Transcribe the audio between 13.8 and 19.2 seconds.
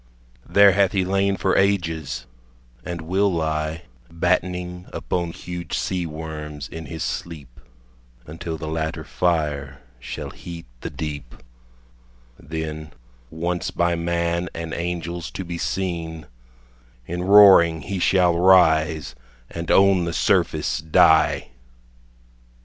man and angels to be seen, In roaring he shall rise